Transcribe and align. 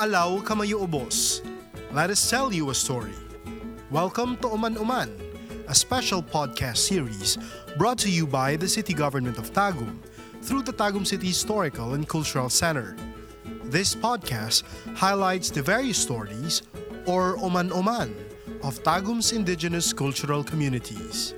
alaw 0.00 0.40
kamayo 0.40 0.80
ubos. 0.80 1.44
Let 1.92 2.08
us 2.08 2.24
tell 2.24 2.48
you 2.56 2.70
a 2.70 2.74
story. 2.74 3.12
Welcome 3.92 4.40
to 4.40 4.48
Uman 4.48 4.80
Uman, 4.80 5.12
a 5.68 5.74
special 5.74 6.24
podcast 6.24 6.80
series 6.88 7.36
brought 7.76 7.98
to 7.98 8.08
you 8.08 8.26
by 8.26 8.56
the 8.56 8.64
City 8.64 8.96
Government 8.96 9.36
of 9.36 9.52
Tagum 9.52 10.00
through 10.40 10.62
the 10.64 10.72
Tagum 10.72 11.04
City 11.06 11.28
Historical 11.28 11.92
and 11.92 12.08
Cultural 12.08 12.48
Center. 12.48 12.96
This 13.68 13.94
podcast 13.94 14.64
highlights 14.96 15.52
the 15.52 15.60
various 15.60 16.00
stories, 16.00 16.62
or 17.04 17.36
Uman 17.36 17.68
Uman, 17.68 18.16
of 18.64 18.80
Tagum's 18.80 19.36
indigenous 19.36 19.92
cultural 19.92 20.40
communities. 20.42 21.34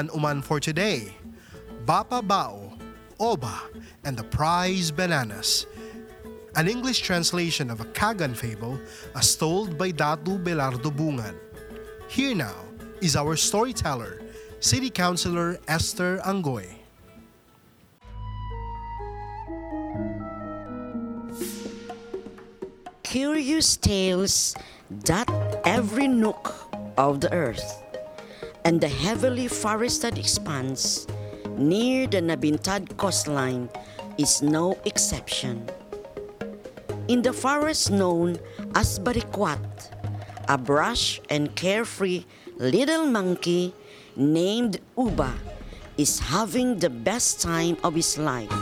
Our 0.00 0.16
Uman 0.16 0.16
Uman 0.16 0.40
for 0.40 0.60
today 0.60 1.12
Bapa 1.84 2.24
Bao, 2.24 2.72
Oba, 3.20 3.60
and 4.04 4.16
the 4.16 4.24
Prize 4.24 4.90
Bananas. 4.90 5.66
An 6.56 6.68
English 6.68 7.00
translation 7.00 7.68
of 7.68 7.80
a 7.80 7.84
Kagan 7.92 8.34
fable 8.34 8.80
as 9.14 9.36
told 9.36 9.76
by 9.76 9.92
Datu 9.92 10.42
Belardo 10.42 10.88
Bungan. 10.88 11.36
Here 12.08 12.34
now 12.34 12.56
is 13.02 13.14
our 13.14 13.36
storyteller, 13.36 14.22
City 14.60 14.88
Councilor 14.88 15.58
Esther 15.68 16.18
Angoy. 16.24 16.80
curious 23.02 23.76
tales 23.76 24.54
dot 25.02 25.26
every 25.66 26.06
nook 26.06 26.54
of 26.96 27.20
the 27.20 27.32
earth, 27.34 27.82
and 28.64 28.80
the 28.80 28.88
heavily 28.88 29.48
forested 29.48 30.18
expanse 30.18 31.06
near 31.56 32.06
the 32.06 32.20
Nabintad 32.20 32.96
coastline 32.96 33.68
is 34.18 34.42
no 34.42 34.78
exception. 34.84 35.68
In 37.08 37.22
the 37.22 37.32
forest 37.32 37.90
known 37.90 38.38
as 38.74 38.98
Barikwat, 38.98 39.60
a 40.48 40.58
brush 40.58 41.20
and 41.30 41.54
carefree 41.56 42.24
little 42.56 43.06
monkey 43.06 43.74
named 44.16 44.78
Uba 44.96 45.32
is 45.96 46.18
having 46.18 46.78
the 46.78 46.90
best 46.90 47.40
time 47.40 47.76
of 47.84 47.94
his 47.94 48.18
life. 48.18 48.52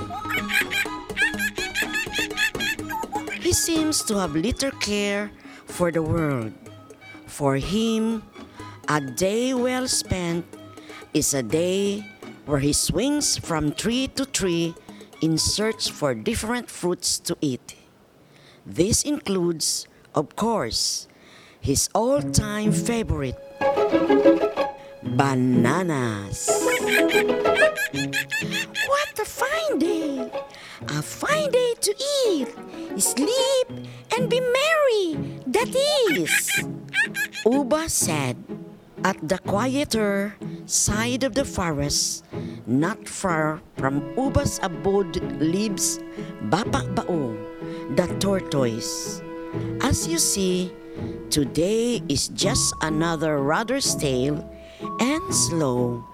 He 3.41 3.53
seems 3.53 4.03
to 4.05 4.19
have 4.19 4.35
little 4.35 4.73
care 4.83 5.31
for 5.67 5.91
the 5.91 6.03
world. 6.03 6.53
For 7.27 7.57
him, 7.57 8.23
a 8.89 9.01
day 9.03 9.53
well 9.53 9.87
spent 9.87 10.47
is 11.13 11.35
a 11.35 11.43
day 11.43 12.01
where 12.47 12.59
he 12.59 12.73
swings 12.73 13.37
from 13.37 13.73
tree 13.73 14.09
to 14.09 14.25
tree 14.25 14.75
in 15.21 15.37
search 15.37 15.91
for 15.91 16.15
different 16.15 16.71
fruits 16.71 17.19
to 17.19 17.37
eat. 17.43 17.77
This 18.65 19.03
includes, 19.03 19.87
of 20.15 20.35
course, 20.37 21.07
his 21.61 21.91
all 21.95 22.23
time 22.23 22.73
favorite 22.73 23.37
bananas. 25.05 26.49
What 28.89 29.19
a 29.21 29.25
fine 29.25 29.79
day! 29.79 30.31
A 30.89 31.03
fine 31.03 31.51
day 31.51 31.75
to 31.81 31.93
eat, 32.25 32.49
sleep, 32.97 33.69
and 34.17 34.31
be 34.31 34.41
merry, 34.41 35.19
that 35.47 35.69
is. 36.09 36.49
Uba 37.45 37.89
said, 37.89 38.37
at 39.05 39.17
the 39.23 39.39
quieter 39.47 40.35
side 40.67 41.23
of 41.23 41.35
the 41.35 41.45
forest, 41.45 42.25
not 42.67 43.09
far 43.09 43.61
from 43.77 44.03
Uba's 44.17 44.59
abode 44.63 45.23
lives 45.41 46.01
Bapa 46.51 46.87
Bao, 46.95 47.37
the 47.97 48.07
tortoise. 48.19 49.23
As 49.83 50.07
you 50.07 50.19
see, 50.19 50.73
today 51.31 52.03
is 52.09 52.29
just 52.29 52.75
another 52.83 53.39
rather 53.39 53.81
stale 53.81 54.43
and 55.01 55.23
slow 55.35 56.05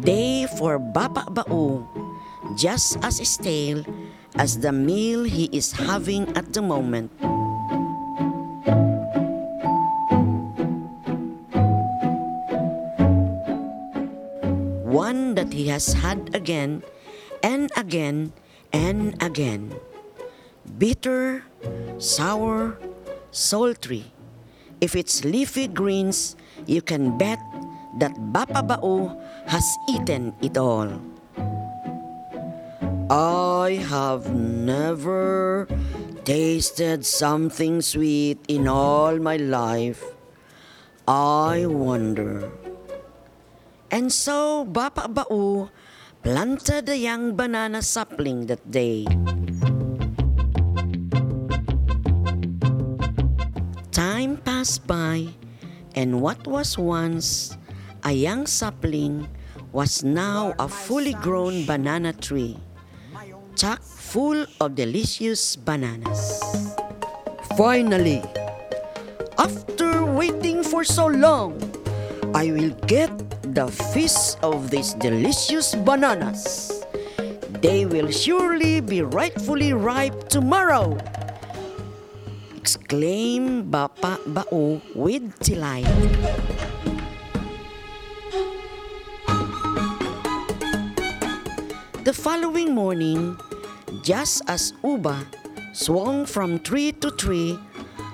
day 0.00 0.46
for 0.58 0.78
Bapa 0.78 1.26
Bao, 1.32 1.86
just 2.56 2.98
as 3.02 3.20
stale 3.28 3.84
as 4.36 4.60
the 4.60 4.72
meal 4.72 5.24
he 5.24 5.48
is 5.52 5.72
having 5.72 6.28
at 6.36 6.52
the 6.52 6.62
moment. 6.62 7.10
Has 15.78 15.94
had 15.94 16.34
again 16.34 16.82
and 17.38 17.70
again 17.78 18.34
and 18.74 19.14
again. 19.22 19.78
Bitter, 20.74 21.46
sour, 22.02 22.82
sultry. 23.30 24.10
If 24.80 24.98
it's 24.98 25.22
leafy 25.22 25.70
greens, 25.70 26.34
you 26.66 26.82
can 26.82 27.14
bet 27.14 27.38
that 28.02 28.10
Bapa 28.34 28.66
Bao 28.66 29.14
has 29.46 29.62
eaten 29.86 30.34
it 30.42 30.58
all. 30.58 30.98
I 33.06 33.78
have 33.86 34.34
never 34.34 35.70
tasted 36.26 37.06
something 37.06 37.86
sweet 37.86 38.42
in 38.48 38.66
all 38.66 39.22
my 39.22 39.36
life. 39.38 40.02
I 41.06 41.70
wonder. 41.70 42.50
And 43.90 44.12
so 44.12 44.68
Bapa 44.68 45.08
Bao 45.08 45.70
planted 46.22 46.88
a 46.88 46.96
young 46.96 47.32
banana 47.34 47.80
sapling 47.80 48.44
that 48.46 48.60
day. 48.70 49.08
Time 53.90 54.36
passed 54.44 54.86
by, 54.86 55.32
and 55.96 56.20
what 56.20 56.46
was 56.46 56.76
once 56.76 57.56
a 58.04 58.12
young 58.12 58.46
sapling 58.46 59.26
was 59.72 60.04
now 60.04 60.52
a 60.58 60.68
fully 60.68 61.14
grown 61.24 61.64
banana 61.64 62.12
tree, 62.12 62.60
chock 63.56 63.80
full 63.82 64.44
of 64.60 64.76
delicious 64.76 65.56
bananas. 65.56 66.44
Finally, 67.56 68.22
after 69.38 70.04
waiting 70.04 70.62
for 70.62 70.84
so 70.84 71.06
long, 71.08 71.56
I 72.34 72.52
will 72.52 72.70
get 72.86 73.10
the 73.58 73.66
feast 73.90 74.38
of 74.46 74.70
these 74.70 74.94
delicious 75.02 75.74
bananas. 75.82 76.70
They 77.58 77.90
will 77.90 78.06
surely 78.06 78.78
be 78.78 79.02
rightfully 79.02 79.74
ripe 79.74 80.30
tomorrow. 80.30 80.94
Exclaimed 82.54 83.66
Bapa 83.74 84.22
Bao 84.30 84.78
with 84.94 85.34
delight. 85.42 85.90
The 92.06 92.14
following 92.14 92.78
morning, 92.78 93.34
just 94.06 94.46
as 94.46 94.70
Uba 94.86 95.26
swung 95.74 96.30
from 96.30 96.62
tree 96.62 96.94
to 97.02 97.10
tree, 97.10 97.58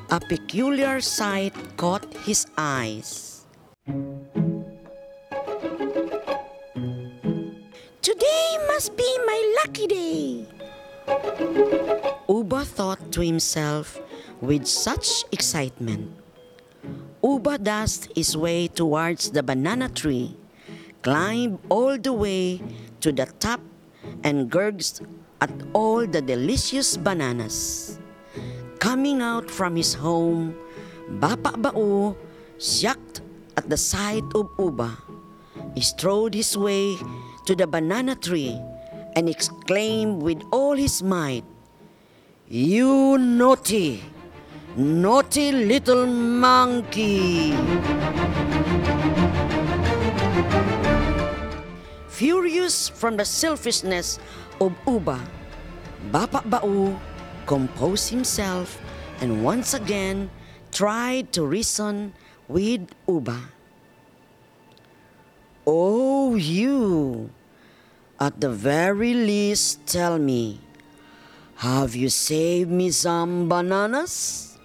a 0.09 0.25
peculiar 0.25 1.05
sight 1.05 1.53
caught 1.77 2.09
his 2.25 2.49
eyes. 2.57 3.34
Must 8.75 8.99
be 8.99 9.07
my 9.23 9.39
lucky 9.63 9.87
day. 9.87 10.43
Uba 12.27 12.67
thought 12.67 12.99
to 13.15 13.23
himself 13.23 14.03
with 14.43 14.67
such 14.67 15.23
excitement. 15.31 16.11
Uba 17.23 17.63
dashed 17.63 18.11
his 18.19 18.35
way 18.35 18.67
towards 18.67 19.31
the 19.31 19.47
banana 19.47 19.87
tree, 19.87 20.35
climbed 21.07 21.63
all 21.71 21.95
the 21.95 22.11
way 22.11 22.59
to 22.99 23.15
the 23.15 23.31
top, 23.39 23.63
and 24.27 24.51
gurgled 24.51 25.07
at 25.39 25.55
all 25.71 26.03
the 26.03 26.19
delicious 26.19 26.99
bananas. 26.99 28.03
Coming 28.83 29.23
out 29.23 29.47
from 29.47 29.79
his 29.79 29.95
home, 29.95 30.51
Bapa 31.23 31.55
Bao, 31.63 32.19
shocked 32.59 33.23
at 33.55 33.71
the 33.71 33.79
sight 33.79 34.27
of 34.35 34.51
Uba, 34.59 34.99
he 35.79 35.81
strode 35.81 36.35
his 36.35 36.59
way 36.59 36.99
to 37.45 37.55
the 37.55 37.67
banana 37.67 38.15
tree 38.17 38.61
and 39.17 39.29
exclaimed 39.29 40.23
with 40.23 40.43
all 40.51 40.75
his 40.75 41.03
might, 41.03 41.45
You 42.49 43.19
naughty, 43.19 44.03
naughty 44.77 45.53
little 45.53 46.07
monkey! 46.07 47.53
Furious 52.09 52.89
from 52.89 53.17
the 53.17 53.25
selfishness 53.25 54.19
of 54.61 54.73
Uba, 54.87 55.21
Bapa 56.11 56.43
Bao 56.49 56.97
composed 57.47 58.09
himself 58.09 58.81
and 59.21 59.45
once 59.45 59.75
again 59.75 60.31
tried 60.73 61.33
to 61.33 61.47
reason 61.47 62.13
with 62.49 62.89
Uba. 63.07 63.54
Oh, 65.67 66.37
you. 66.37 67.31
At 68.21 68.41
the 68.41 68.51
very 68.51 69.15
least, 69.15 69.87
tell 69.87 70.19
me, 70.19 70.61
have 71.57 71.97
you 71.97 72.09
saved 72.09 72.71
me 72.71 72.91
some 72.91 73.49
bananas? 73.49 74.57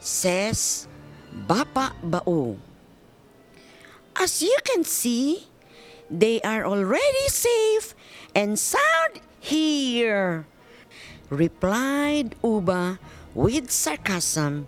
Says 0.00 0.88
Bapa 1.32 1.94
Bao. 2.02 2.58
As 4.18 4.42
you 4.42 4.56
can 4.64 4.84
see, 4.84 5.46
they 6.10 6.40
are 6.42 6.64
already 6.66 7.26
safe 7.28 7.94
and 8.34 8.58
sound 8.58 9.20
here, 9.38 10.46
replied 11.30 12.34
Uba 12.42 12.98
with 13.34 13.70
sarcasm 13.70 14.66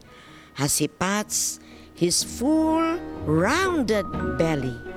as 0.58 0.78
he 0.78 0.88
pats 0.88 1.60
his 1.94 2.22
full, 2.22 2.98
rounded 3.26 4.06
belly. 4.38 4.87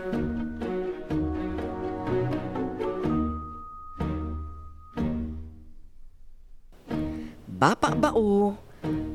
Bapa 7.61 7.93
Bao 7.93 8.57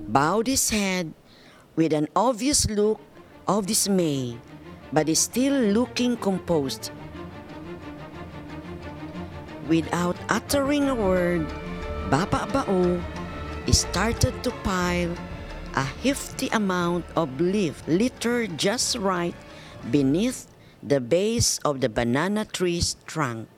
bowed 0.06 0.46
his 0.46 0.70
head 0.70 1.10
with 1.74 1.90
an 1.90 2.06
obvious 2.14 2.70
look 2.70 3.02
of 3.50 3.66
dismay, 3.66 4.38
but 4.92 5.10
is 5.10 5.18
still 5.18 5.74
looking 5.74 6.14
composed. 6.14 6.94
Without 9.66 10.14
uttering 10.30 10.86
a 10.86 10.94
word, 10.94 11.42
Bapa 12.06 12.46
Bao 12.54 13.02
started 13.74 14.30
to 14.46 14.54
pile 14.62 15.10
a 15.74 15.82
hefty 16.06 16.46
amount 16.54 17.02
of 17.18 17.26
leaf 17.42 17.82
litter 17.90 18.46
just 18.46 18.94
right 18.94 19.34
beneath 19.90 20.46
the 20.86 21.02
base 21.02 21.58
of 21.66 21.82
the 21.82 21.90
banana 21.90 22.46
tree's 22.46 22.94
trunk. 23.10 23.50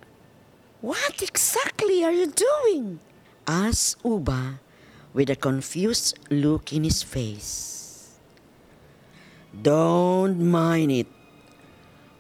What 0.80 1.20
exactly 1.20 2.08
are 2.08 2.16
you 2.16 2.32
doing? 2.32 3.04
asked 3.44 4.00
Uba 4.00 4.64
with 5.18 5.34
a 5.34 5.34
confused 5.34 6.14
look 6.30 6.70
in 6.70 6.86
his 6.86 7.02
face. 7.02 8.14
Don't 9.50 10.38
mind 10.38 10.94
it. 10.94 11.10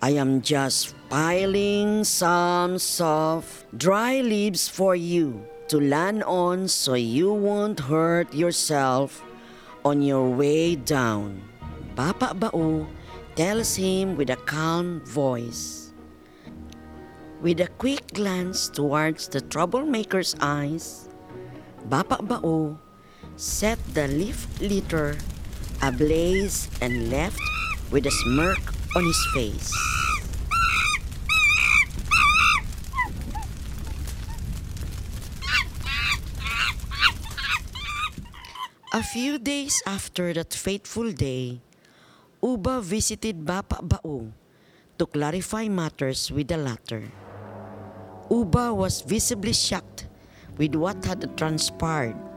I 0.02 0.18
am 0.18 0.42
just 0.42 0.98
piling 1.06 2.02
some 2.02 2.74
soft, 2.82 3.70
dry 3.78 4.18
leaves 4.18 4.66
for 4.66 4.98
you 4.98 5.46
to 5.70 5.78
land 5.78 6.26
on 6.26 6.66
so 6.66 6.98
you 6.98 7.30
won't 7.30 7.78
hurt 7.86 8.34
yourself 8.34 9.22
on 9.84 10.02
your 10.02 10.26
way 10.34 10.74
down. 10.74 11.38
Bapa 11.94 12.34
Bao 12.34 12.82
tells 13.38 13.78
him 13.78 14.18
with 14.18 14.30
a 14.30 14.42
calm 14.42 15.06
voice. 15.06 15.94
With 17.38 17.62
a 17.62 17.70
quick 17.78 18.10
glance 18.10 18.66
towards 18.66 19.30
the 19.30 19.38
troublemaker's 19.40 20.34
eyes, 20.42 21.06
Bapa 21.86 22.18
Bao 22.26 22.87
set 23.38 23.78
the 23.94 24.10
leaf 24.10 24.50
litter 24.58 25.14
ablaze 25.78 26.66
and 26.82 27.06
left 27.06 27.38
with 27.94 28.02
a 28.02 28.10
smirk 28.10 28.58
on 28.98 29.06
his 29.06 29.22
face. 29.30 29.70
A 38.92 39.02
few 39.06 39.38
days 39.38 39.78
after 39.86 40.34
that 40.34 40.50
fateful 40.50 41.12
day, 41.14 41.62
Uba 42.42 42.82
visited 42.82 43.46
Bapa 43.46 43.78
Bao 43.86 44.32
to 44.98 45.06
clarify 45.06 45.70
matters 45.70 46.32
with 46.34 46.48
the 46.50 46.58
latter. 46.58 47.06
Uba 48.34 48.74
was 48.74 49.02
visibly 49.02 49.54
shocked 49.54 50.10
with 50.58 50.74
what 50.74 51.04
had 51.04 51.22
transpired. 51.38 52.27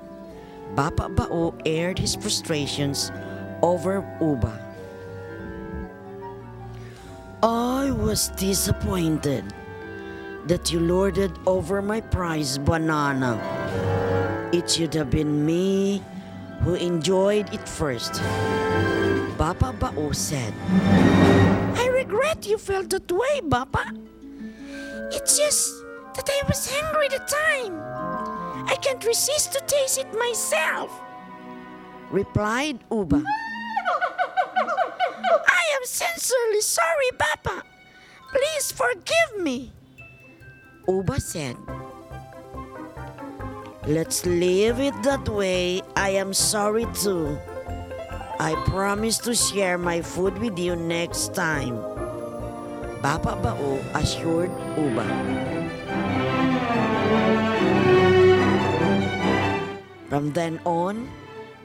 Bapa 0.75 1.13
Bao 1.15 1.53
aired 1.65 1.99
his 1.99 2.15
frustrations 2.15 3.11
over 3.61 4.05
Uba. 4.21 4.57
I 7.43 7.91
was 7.91 8.29
disappointed 8.37 9.43
that 10.47 10.71
you 10.71 10.79
lorded 10.79 11.31
over 11.45 11.81
my 11.81 11.99
prize 11.99 12.57
banana. 12.57 13.35
It 14.53 14.69
should 14.69 14.93
have 14.93 15.09
been 15.09 15.45
me 15.45 16.01
who 16.61 16.75
enjoyed 16.75 17.53
it 17.53 17.67
first. 17.67 18.13
Bapa 19.37 19.73
Bao 19.77 20.15
said. 20.15 20.53
I 21.75 21.87
regret 21.87 22.47
you 22.47 22.57
felt 22.57 22.89
that 22.91 23.11
way, 23.11 23.41
Bapa. 23.43 23.97
It's 25.11 25.37
just 25.37 25.83
that 26.15 26.29
I 26.29 26.47
was 26.47 26.71
hungry 26.71 27.07
at 27.07 27.11
the 27.11 27.25
time. 27.27 27.90
I 28.65 28.75
can't 28.81 29.03
resist 29.05 29.53
to 29.53 29.61
taste 29.65 29.97
it 29.99 30.13
myself, 30.17 30.91
replied 32.11 32.79
Uba. 32.91 33.23
I 35.47 35.63
am 35.75 35.83
sincerely 35.85 36.61
sorry, 36.61 37.11
Bapa. 37.17 37.63
Please 38.31 38.71
forgive 38.71 39.43
me, 39.43 39.71
Uba 40.87 41.19
said. 41.19 41.57
Let's 43.87 44.25
leave 44.25 44.79
it 44.79 44.93
that 45.03 45.27
way. 45.27 45.81
I 45.95 46.11
am 46.11 46.33
sorry 46.33 46.85
too. 46.93 47.37
I 48.39 48.53
promise 48.65 49.17
to 49.19 49.33
share 49.35 49.77
my 49.77 50.01
food 50.01 50.37
with 50.37 50.57
you 50.57 50.75
next 50.75 51.33
time. 51.33 51.77
Bapa 53.01 53.41
Bao 53.41 53.81
assured 53.97 54.51
Uba. 54.77 55.05
From 60.11 60.35
then 60.35 60.59
on, 60.65 61.07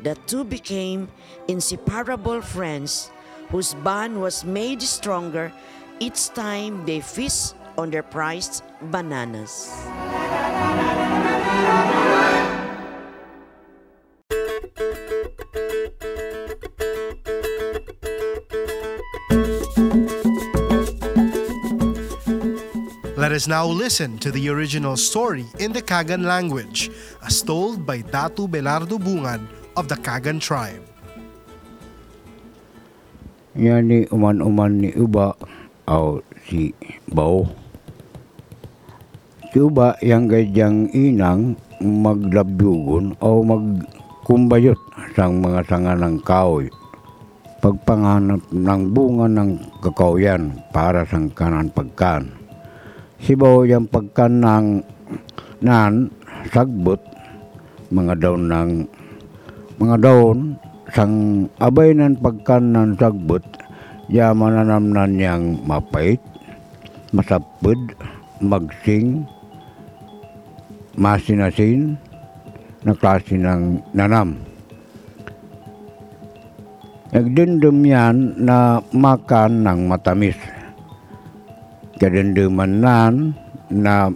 the 0.07 0.15
two 0.31 0.45
became 0.45 1.09
inseparable 1.49 2.41
friends 2.41 3.11
whose 3.51 3.75
bond 3.75 4.23
was 4.23 4.45
made 4.45 4.81
stronger 4.83 5.51
each 5.99 6.31
time 6.31 6.87
they 6.87 7.01
feast 7.01 7.57
on 7.77 7.91
their 7.91 8.05
prized 8.05 8.63
bananas. 8.95 9.75
Us 23.37 23.45
now 23.45 23.69
listen 23.69 24.17
to 24.17 24.33
the 24.33 24.49
original 24.49 24.97
story 24.97 25.45
in 25.61 25.69
the 25.69 25.85
Kagan 25.85 26.25
language, 26.25 26.89
as 27.21 27.45
told 27.45 27.85
by 27.85 28.01
Datu 28.01 28.49
Belardo 28.49 28.97
Bungan 28.97 29.45
of 29.77 29.93
the 29.93 29.99
Kagan 30.01 30.41
tribe. 30.41 30.81
Yan 33.53 33.93
ni 33.93 34.09
uman-uman 34.09 34.81
ni 34.81 34.91
Uba 34.97 35.37
o 35.85 36.25
si 36.49 36.73
Bao. 37.13 37.45
Si 39.53 39.61
Uba 39.61 40.01
yang 40.01 40.33
gadyang 40.33 40.89
inang 40.97 41.61
maglabyugon 41.85 43.21
o 43.21 43.45
magkumbayot 43.45 44.81
sang 45.13 45.45
mga 45.45 45.61
sanga 45.69 45.93
ng 45.93 46.25
kahoy. 46.25 46.73
Pagpanganap 47.61 48.49
ng 48.49 48.83
bunga 48.97 49.29
ng 49.29 49.61
kakaoyan 49.85 50.57
para 50.73 51.05
sang 51.05 51.29
kanan 51.37 51.69
pagkan. 51.69 52.46
Si 53.21 53.33
Bao 53.33 53.65
yung 53.65 53.89
pagkan 53.89 54.45
ng 54.45 54.67
nan 55.65 56.13
sagbot 56.53 57.01
mga 57.89 58.19
daon 58.21 58.43
ng 58.51 58.71
mga 59.81 59.97
daon 60.05 60.39
sang 60.93 61.47
abay 61.59 61.97
ng 61.97 62.21
pagkan 62.21 62.73
ng 62.73 62.99
sagbot 63.01 63.43
ya 64.07 64.31
mananamnan 64.31 65.19
niyang 65.19 65.59
mapait, 65.67 66.23
masapod, 67.11 67.79
magsing, 68.39 69.27
masinasin, 70.95 71.99
na 72.87 72.95
klase 72.95 73.35
ng 73.35 73.83
nanam. 73.91 74.39
Nagdindom 77.11 77.83
yan 77.83 78.39
na 78.39 78.79
makan 78.95 79.67
ng 79.67 79.81
matamis. 79.91 80.39
Kadinduman 81.97 82.85
nan 82.85 83.33
na 83.73 84.13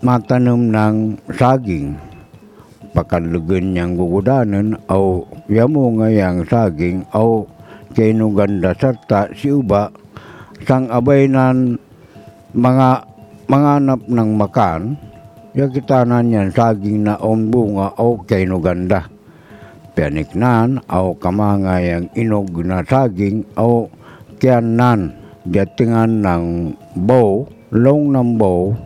matanom 0.00 0.72
ng 0.72 1.20
saging. 1.36 1.92
Pakanlugan 2.96 3.76
niyang 3.76 4.00
gugudanan 4.00 4.80
o 4.88 5.28
yamo 5.52 5.92
nga 6.00 6.08
yang 6.08 6.40
saging 6.48 7.04
o 7.12 7.44
kinuganda 7.92 8.72
sarta 8.72 9.28
si 9.36 9.52
uba. 9.52 9.92
Sang 10.64 10.88
abay 10.88 11.28
nan 11.28 11.76
mga 12.56 13.04
manganap 13.44 14.08
ng 14.08 14.30
makan 14.32 14.96
yakitanan 15.52 16.32
yan 16.32 16.48
saging 16.48 17.04
na 17.04 17.20
on 17.20 17.52
bunga 17.52 17.92
o 18.00 18.24
kinuganda. 18.24 19.04
Pianiknan 19.92 20.80
o 20.88 21.12
kamanga 21.12 21.76
yang 21.76 22.08
inog 22.16 22.56
na 22.64 22.80
saging 22.80 23.44
o 23.60 23.92
kianan 24.40 25.27
datingan 25.48 26.20
ng 26.20 26.44
bow, 27.08 27.48
long 27.72 28.12
ng 28.12 28.36
bow, 28.36 28.76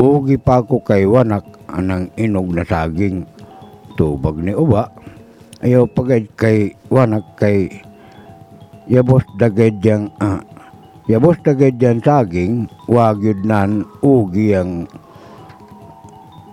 ugi 0.00 0.40
pa 0.40 0.64
ko 0.64 0.80
kay 0.80 1.04
wanak 1.04 1.44
anang 1.68 2.08
inog 2.16 2.52
na 2.52 2.64
saging. 2.64 3.28
Tubag 3.96 4.36
ni 4.40 4.52
uba, 4.52 4.92
ayaw 5.64 5.88
pagay 5.88 6.28
kay 6.36 6.76
wanak 6.92 7.24
kay 7.40 7.68
yabos 8.88 9.24
dagad 9.40 9.80
yang 9.80 10.12
ah, 10.20 10.40
yabos 11.08 11.40
dagad 11.40 11.80
yang 11.80 12.00
saging, 12.04 12.68
wagyud 12.88 13.40
nan 13.44 13.88
ugi 14.04 14.52
ang 14.52 14.84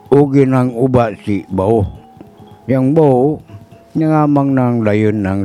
ugi 0.07 0.47
ng 0.47 0.71
uba 0.77 1.11
si 1.23 1.43
bao. 1.51 1.83
Yang 2.63 2.85
bao, 2.95 3.23
nangamang 3.91 4.55
ng 4.55 4.75
layon 4.87 5.19
ng 5.19 5.41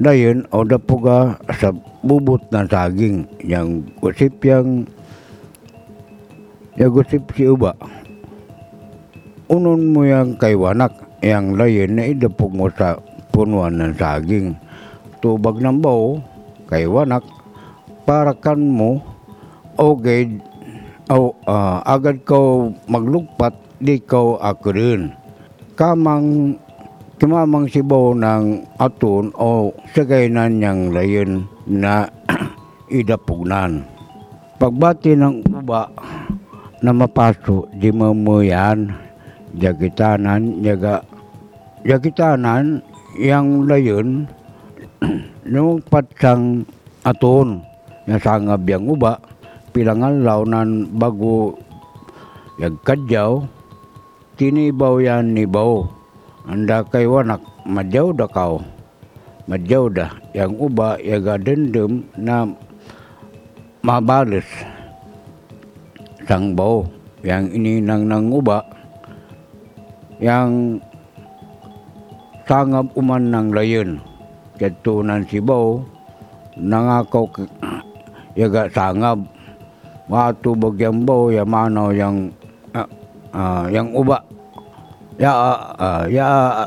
layon 0.00 0.48
o 0.48 0.64
dapuga 0.64 1.36
sa 1.60 1.76
bubot 2.02 2.42
ng 2.50 2.66
saging. 2.66 3.24
Yang 3.42 3.88
gusip 4.02 4.34
yang 4.42 4.84
yung 6.76 6.92
gusip 6.92 7.22
si 7.32 7.46
uba. 7.46 7.76
Unon 9.52 9.92
mo 9.92 10.02
yung 10.08 10.34
kay 10.40 10.56
wanak, 10.56 10.92
yung 11.20 11.54
layon 11.60 12.00
na 12.00 12.08
idapog 12.08 12.50
mo 12.50 12.72
sa 12.72 12.96
punuan 13.30 13.76
ng 13.78 13.94
saging. 13.94 14.56
Tubag 15.22 15.60
ng 15.60 15.78
bao, 15.78 16.18
kay 16.66 16.88
wanak, 16.88 17.22
para 18.08 18.32
kan 18.32 18.58
mo, 18.58 19.04
okay, 19.76 20.26
o 21.12 21.36
ah, 21.44 21.84
agad 21.84 22.24
ko 22.24 22.72
maglugpat, 22.88 23.52
di 23.78 24.00
ko 24.00 24.40
akurin. 24.40 25.12
Kamang 25.76 26.56
kimamang 27.22 27.70
sibaw 27.70 28.18
ng 28.18 28.66
atun 28.82 29.30
o 29.38 29.70
sagaynan 29.94 30.58
niyang 30.58 30.90
layon 30.90 31.46
na 31.70 32.10
idapugnan. 32.90 33.86
Pagbati 34.58 35.14
ng 35.14 35.46
uba 35.54 35.86
na 36.82 36.90
mapaso, 36.90 37.70
di 37.78 37.94
mamuyan, 37.94 38.90
jagitanan, 39.54 40.66
yaga, 40.66 41.06
jagitanan, 41.86 42.82
yang 43.14 43.70
layon, 43.70 44.26
nung 45.46 45.78
patsang 45.78 46.66
aton, 47.06 47.62
nasangab 48.10 48.66
yang 48.66 48.82
uba, 48.90 49.22
pilangan 49.70 50.26
launan 50.26 50.90
bago 50.90 51.54
yagkadyaw, 52.58 53.46
tinibaw 54.34 54.98
yan 54.98 55.38
nibaw. 55.38 56.01
Anda 56.42 56.82
kay 56.82 57.06
wanak, 57.06 57.38
madyaw 57.62 58.10
da 58.18 58.26
kaw. 58.26 58.58
Madyaw 59.46 59.86
da. 59.94 60.10
Yang 60.34 60.52
uba, 60.58 60.98
yaga 60.98 61.38
dendem 61.38 62.02
na 62.18 62.50
mabalis. 63.86 64.46
Sang 66.26 66.58
baw. 66.58 66.82
Yang 67.22 67.54
ininang 67.54 68.10
ng 68.10 68.34
uba, 68.34 68.66
yang 70.18 70.82
sangab 72.50 72.90
uman 72.98 73.30
ng 73.30 73.48
layon. 73.54 74.02
Katunan 74.58 75.22
si 75.30 75.38
baw, 75.38 75.78
nangakaw 76.58 77.30
yaga 78.40 78.66
sangab. 78.74 79.22
Matubag 80.10 80.74
yang 80.82 81.06
baw, 81.06 81.30
yamanaw 81.30 81.94
yang 81.94 82.34
ah, 82.74 82.90
ah, 83.30 83.70
yang 83.70 83.94
uba. 83.94 84.18
Ya 85.22 85.30
ah, 85.78 86.02
ya 86.10 86.66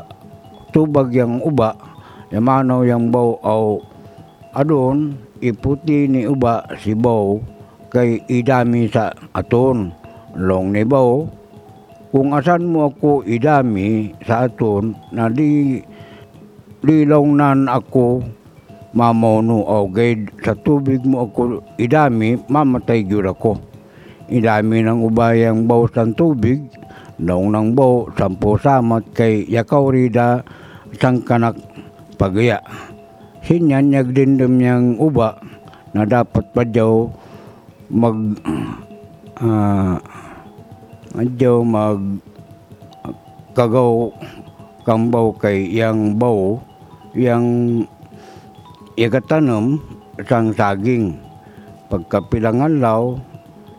tubag 0.72 1.12
yang 1.12 1.44
uba, 1.44 1.76
yamanaw 2.32 2.88
yang 2.88 3.12
baw 3.12 3.36
au 3.44 3.84
adon 4.56 5.12
iputi 5.44 6.08
ni 6.08 6.24
uba 6.24 6.64
si 6.80 6.96
baw 6.96 7.36
kay 7.92 8.24
idami 8.32 8.88
sa 8.88 9.12
aton 9.36 9.92
long 10.40 10.72
ni 10.72 10.88
baw 10.88 11.28
kung 12.08 12.32
asan 12.32 12.64
mo 12.64 12.88
ako 12.88 13.28
idami 13.28 14.16
sa 14.24 14.48
aton 14.48 14.96
na 15.12 15.28
di 15.28 15.76
lilong 16.80 17.36
nan 17.36 17.68
ako 17.68 18.24
mamono 18.96 19.68
o 19.68 19.84
gay 19.92 20.24
sa 20.40 20.56
tubig 20.56 21.04
mo 21.04 21.28
ako 21.28 21.60
idami 21.76 22.40
mamatay 22.48 23.04
gyud 23.04 23.28
ako. 23.28 23.60
Idami 24.32 24.80
ng 24.80 25.04
ubayang 25.04 25.68
baw 25.68 25.84
sa 25.92 26.08
tubig 26.08 26.64
Naong 27.16 27.48
nang 27.48 27.72
baw, 27.72 28.12
sampo 28.12 28.60
samat 28.60 29.08
kay 29.16 29.48
yakaw 29.48 29.88
rida 29.88 30.44
sang 31.00 31.24
kanak 31.24 31.56
pagaya. 32.20 32.60
Hinyan 33.40 33.88
nagdindam 33.88 34.60
niyang 34.60 35.00
uba 35.00 35.40
na 35.96 36.04
dapat 36.04 36.44
pa 36.52 36.60
daw 36.60 37.08
mag 37.88 38.36
ah 39.40 39.96
adyaw 41.16 41.64
mag 41.64 42.20
kagaw 43.56 44.12
kambaw 44.84 45.32
kay 45.40 45.72
yang 45.72 46.12
baw 46.20 46.60
yang 47.16 47.44
ikatanom 49.00 49.80
sang 50.28 50.52
saging 50.52 51.16
pagkapilangan 51.88 52.76
law 52.76 53.16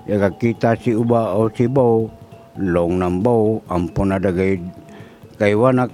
yakakita 0.10 0.74
si 0.82 0.98
uba 0.98 1.38
o 1.38 1.46
si 1.53 1.70
baw 1.70 2.10
long 2.57 2.97
ng 2.97 3.21
baw 3.21 3.61
ampun 3.69 4.09
na 4.09 4.17
dagay 4.17 4.57
kay 5.37 5.53
wanak 5.53 5.93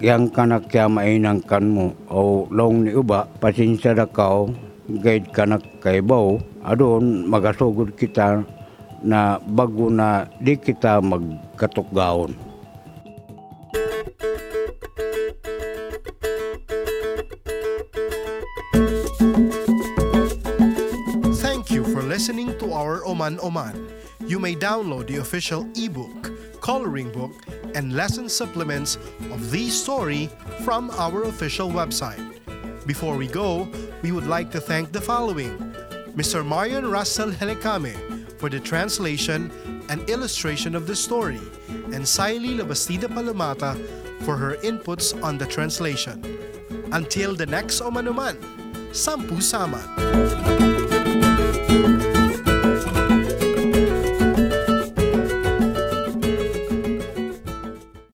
yang 0.00 0.30
kanak 0.32 0.70
kaya 0.70 0.88
mainang 0.88 1.42
kan 1.44 1.66
mo 1.66 1.92
o 2.08 2.46
long 2.48 2.86
ni 2.86 2.94
uba 2.94 3.26
pasinsya 3.42 3.92
da 3.92 4.06
kao 4.06 4.48
guide 4.86 5.28
kanak 5.34 5.60
kay 5.82 5.98
baw 6.00 6.38
adon 6.64 7.26
magasugod 7.26 7.92
kita 7.98 8.46
na 9.00 9.40
bago 9.40 9.88
na 9.88 10.28
di 10.40 10.56
kita 10.60 11.00
magkatukgaon. 11.00 12.36
Thank 21.40 21.72
you 21.72 21.82
for 21.88 22.04
listening 22.04 22.52
to 22.60 22.76
our 22.76 23.00
Oman 23.08 23.40
Oman. 23.40 23.72
You 24.30 24.38
may 24.38 24.54
download 24.54 25.08
the 25.08 25.16
official 25.16 25.66
ebook, 25.74 26.60
coloring 26.60 27.10
book, 27.10 27.32
and 27.74 27.94
lesson 27.94 28.28
supplements 28.28 28.94
of 29.32 29.50
the 29.50 29.68
story 29.68 30.30
from 30.62 30.88
our 30.90 31.24
official 31.24 31.68
website. 31.68 32.22
Before 32.86 33.16
we 33.16 33.26
go, 33.26 33.68
we 34.02 34.12
would 34.12 34.28
like 34.28 34.52
to 34.52 34.60
thank 34.60 34.92
the 34.92 35.00
following 35.00 35.58
Mr. 36.14 36.46
Marion 36.46 36.88
Russell 36.88 37.32
Helecame 37.32 37.98
for 38.38 38.48
the 38.48 38.60
translation 38.60 39.50
and 39.88 40.08
illustration 40.08 40.76
of 40.76 40.86
the 40.86 40.94
story, 40.94 41.40
and 41.90 42.06
Saili 42.06 42.54
Labastida 42.56 43.08
Palomata 43.08 43.74
for 44.22 44.36
her 44.36 44.54
inputs 44.62 45.10
on 45.24 45.38
the 45.38 45.46
translation. 45.46 46.22
Until 46.92 47.34
the 47.34 47.46
next 47.46 47.80
Uman 47.80 48.06
Uman, 48.06 48.36
Sampu 48.92 49.42
Saman. 49.42 50.59